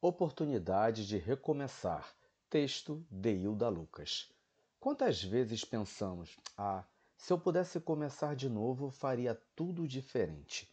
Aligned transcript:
Oportunidade 0.00 1.04
de 1.04 1.18
recomeçar. 1.18 2.14
Texto 2.48 3.04
de 3.10 3.32
Hilda 3.32 3.68
Lucas. 3.68 4.32
Quantas 4.78 5.20
vezes 5.24 5.64
pensamos: 5.64 6.38
ah, 6.56 6.84
se 7.16 7.32
eu 7.32 7.38
pudesse 7.38 7.80
começar 7.80 8.36
de 8.36 8.48
novo, 8.48 8.90
faria 8.90 9.34
tudo 9.56 9.88
diferente. 9.88 10.72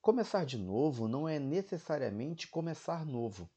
Começar 0.00 0.44
de 0.44 0.56
novo 0.56 1.08
não 1.08 1.28
é 1.28 1.36
necessariamente 1.36 2.46
começar 2.46 3.04
novo. 3.04 3.50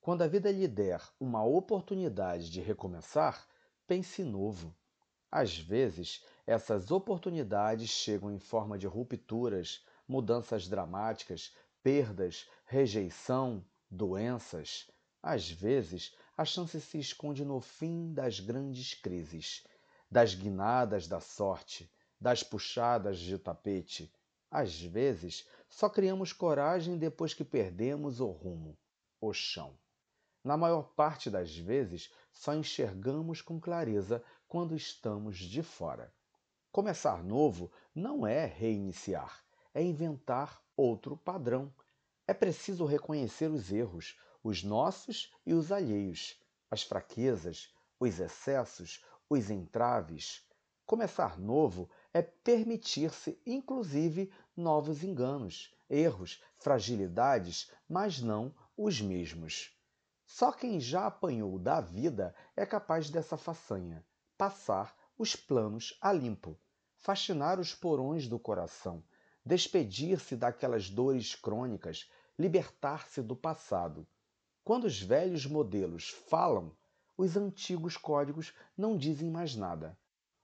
Quando 0.00 0.22
a 0.22 0.28
vida 0.28 0.52
lhe 0.52 0.68
der 0.68 1.02
uma 1.18 1.44
oportunidade 1.44 2.48
de 2.48 2.60
recomeçar, 2.60 3.48
pense 3.88 4.22
novo. 4.22 4.72
Às 5.32 5.58
vezes, 5.58 6.24
essas 6.46 6.92
oportunidades 6.92 7.90
chegam 7.90 8.30
em 8.30 8.38
forma 8.38 8.78
de 8.78 8.86
rupturas, 8.86 9.84
mudanças 10.06 10.68
dramáticas, 10.68 11.52
perdas, 11.82 12.48
rejeição, 12.66 13.64
doenças. 13.94 14.90
Às 15.22 15.50
vezes, 15.50 16.14
a 16.36 16.44
chance 16.44 16.78
se 16.80 16.98
esconde 16.98 17.44
no 17.44 17.60
fim 17.60 18.12
das 18.12 18.40
grandes 18.40 18.92
crises, 18.94 19.64
das 20.10 20.34
guinadas 20.34 21.06
da 21.06 21.20
sorte, 21.20 21.90
das 22.20 22.42
puxadas 22.42 23.18
de 23.18 23.38
tapete. 23.38 24.12
Às 24.50 24.80
vezes, 24.80 25.48
só 25.68 25.88
criamos 25.88 26.32
coragem 26.32 26.98
depois 26.98 27.32
que 27.32 27.44
perdemos 27.44 28.20
o 28.20 28.26
rumo, 28.26 28.76
o 29.20 29.32
chão. 29.32 29.78
Na 30.42 30.56
maior 30.56 30.90
parte 30.94 31.30
das 31.30 31.56
vezes, 31.56 32.12
só 32.30 32.54
enxergamos 32.54 33.40
com 33.40 33.58
clareza 33.58 34.22
quando 34.46 34.76
estamos 34.76 35.38
de 35.38 35.62
fora. 35.62 36.12
Começar 36.70 37.22
novo 37.22 37.72
não 37.94 38.26
é 38.26 38.44
reiniciar, 38.44 39.42
é 39.72 39.82
inventar 39.82 40.62
outro 40.76 41.16
padrão, 41.16 41.72
é 42.26 42.32
preciso 42.32 42.84
reconhecer 42.84 43.50
os 43.50 43.70
erros, 43.70 44.18
os 44.42 44.62
nossos 44.62 45.32
e 45.44 45.52
os 45.52 45.70
alheios, 45.70 46.40
as 46.70 46.82
fraquezas, 46.82 47.72
os 48.00 48.18
excessos, 48.18 49.04
os 49.28 49.50
entraves. 49.50 50.46
Começar 50.86 51.38
novo 51.38 51.88
é 52.12 52.22
permitir-se, 52.22 53.40
inclusive, 53.46 54.32
novos 54.56 55.02
enganos, 55.02 55.74
erros, 55.88 56.42
fragilidades, 56.58 57.70
mas 57.88 58.20
não 58.20 58.54
os 58.76 59.00
mesmos. 59.00 59.74
Só 60.26 60.52
quem 60.52 60.80
já 60.80 61.06
apanhou 61.06 61.58
da 61.58 61.80
vida 61.80 62.34
é 62.56 62.66
capaz 62.66 63.10
dessa 63.10 63.36
façanha, 63.36 64.04
passar 64.36 64.96
os 65.16 65.36
planos 65.36 65.96
a 66.00 66.12
limpo, 66.12 66.58
faxinar 66.98 67.60
os 67.60 67.74
porões 67.74 68.26
do 68.26 68.38
coração, 68.38 69.02
despedir-se 69.44 70.36
daquelas 70.36 70.88
dores 70.88 71.34
crônicas, 71.34 72.10
libertar-se 72.38 73.20
do 73.20 73.36
passado. 73.36 74.06
Quando 74.64 74.84
os 74.84 75.00
velhos 75.00 75.44
modelos 75.44 76.08
falam, 76.08 76.74
os 77.16 77.36
antigos 77.36 77.96
códigos 77.96 78.54
não 78.76 78.96
dizem 78.96 79.30
mais 79.30 79.54
nada. 79.54 79.98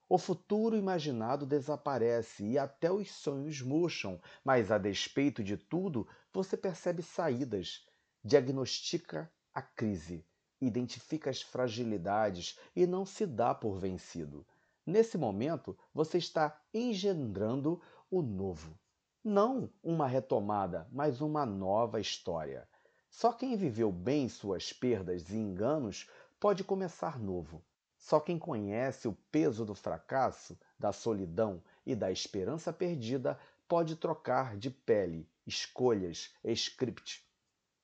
O 0.09 0.19
futuro 0.19 0.77
imaginado 0.77 1.47
desaparece 1.47 2.45
e 2.45 2.59
até 2.59 2.93
os 2.93 3.11
sonhos 3.11 3.63
murcham, 3.63 4.21
mas 4.45 4.71
a 4.71 4.77
despeito 4.77 5.43
de 5.43 5.57
tudo, 5.57 6.07
você 6.33 6.57
percebe 6.57 7.03
saídas, 7.03 7.87
diagnostica 8.23 9.33
a 9.55 9.63
crise, 9.63 10.27
identifica 10.61 11.31
as 11.31 11.41
fragilidades 11.41 12.59
e 12.77 12.87
não 12.87 13.07
se 13.07 13.25
dá 13.25 13.55
por 13.55 13.79
vencido. 13.79 14.47
Nesse 14.85 15.17
momento, 15.17 15.79
você 15.95 16.19
está 16.19 16.61
engendrando 16.75 17.81
o 18.11 18.21
novo. 18.21 18.79
Não 19.23 19.69
uma 19.83 20.07
retomada, 20.07 20.89
mas 20.91 21.21
uma 21.21 21.45
nova 21.45 22.01
história. 22.01 22.67
Só 23.11 23.31
quem 23.31 23.55
viveu 23.55 23.93
bem 23.93 24.31
suas 24.31 24.73
perdas 24.73 25.29
e 25.29 25.37
enganos 25.37 26.09
pode 26.39 26.65
começar 26.65 27.21
novo. 27.21 27.63
Só 27.99 28.19
quem 28.19 28.39
conhece 28.39 29.07
o 29.07 29.13
peso 29.31 29.63
do 29.67 29.75
fracasso, 29.75 30.59
da 30.79 30.91
solidão 30.91 31.63
e 31.85 31.95
da 31.95 32.11
esperança 32.11 32.73
perdida 32.73 33.39
pode 33.69 33.95
trocar 33.95 34.57
de 34.57 34.71
pele, 34.71 35.29
escolhas, 35.47 36.35
script. 36.43 37.23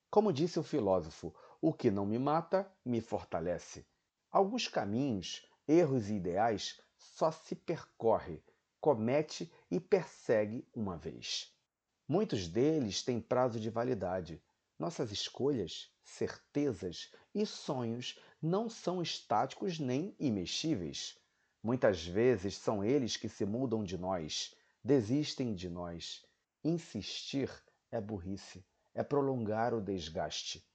Como 0.09 0.33
disse 0.33 0.57
o 0.57 0.63
filósofo, 0.63 1.35
o 1.61 1.71
que 1.71 1.91
não 1.91 2.07
me 2.07 2.17
mata, 2.17 2.67
me 2.83 2.99
fortalece. 2.99 3.85
Alguns 4.31 4.67
caminhos, 4.67 5.47
erros 5.67 6.09
e 6.09 6.15
ideais 6.15 6.81
só 6.97 7.29
se 7.31 7.53
percorre, 7.53 8.41
comete 8.81 9.51
e 9.69 9.79
persegue 9.79 10.67
uma 10.73 10.97
vez. 10.97 11.53
Muitos 12.07 12.47
deles 12.47 13.03
têm 13.03 13.19
prazo 13.19 13.59
de 13.59 13.69
validade. 13.69 14.41
Nossas 14.79 15.11
escolhas, 15.11 15.91
certezas 16.03 17.11
e 17.33 17.45
sonhos 17.45 18.19
não 18.41 18.69
são 18.69 19.01
estáticos 19.01 19.79
nem 19.79 20.15
imexíveis. 20.19 21.17
Muitas 21.61 22.05
vezes 22.05 22.55
são 22.55 22.83
eles 22.83 23.17
que 23.17 23.27
se 23.27 23.45
mudam 23.45 23.83
de 23.83 23.97
nós, 23.97 24.55
desistem 24.83 25.53
de 25.53 25.69
nós. 25.69 26.25
Insistir 26.63 27.51
é 27.91 27.99
burrice, 27.99 28.65
é 28.93 29.03
prolongar 29.03 29.73
o 29.73 29.81
desgaste. 29.81 30.65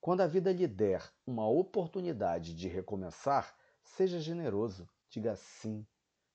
Quando 0.00 0.20
a 0.20 0.26
vida 0.26 0.52
lhe 0.52 0.68
der 0.68 1.02
uma 1.26 1.48
oportunidade 1.48 2.54
de 2.54 2.68
recomeçar, 2.68 3.56
seja 3.82 4.20
generoso, 4.20 4.86
diga 5.08 5.34
sim, 5.34 5.86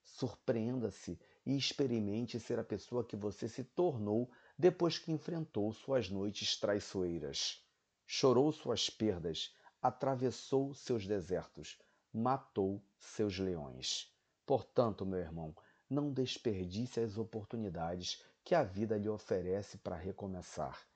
surpreenda-se 0.04 1.20
e 1.46 1.56
experimente 1.56 2.40
ser 2.40 2.60
a 2.60 2.64
pessoa 2.64 3.04
que 3.04 3.16
você 3.16 3.48
se 3.48 3.64
tornou 3.64 4.30
depois 4.58 4.98
que 4.98 5.12
enfrentou 5.12 5.72
suas 5.74 6.10
noites 6.10 6.58
traiçoeiras. 6.58 7.64
Chorou 8.06 8.52
suas 8.52 8.90
perdas, 8.90 9.56
atravessou 9.82 10.74
seus 10.74 11.06
desertos, 11.06 11.80
matou 12.14 12.84
seus 12.98 13.38
leões. 13.38 14.14
Portanto, 14.46 15.06
meu 15.06 15.20
irmão, 15.20 15.56
não 15.90 16.12
desperdice 16.12 17.00
as 17.00 17.18
oportunidades 17.18 18.24
que 18.44 18.56
a 18.56 18.64
vida 18.64 18.98
lhe 18.98 19.10
oferece 19.10 19.78
para 19.78 19.96
recomeçar. 19.96 20.88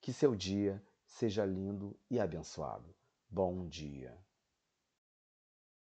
Que 0.00 0.12
seu 0.12 0.34
dia 0.34 0.82
seja 1.06 1.44
lindo 1.44 1.98
e 2.10 2.20
abençoado. 2.20 2.94
Bom 3.30 3.66
dia. 3.66 4.27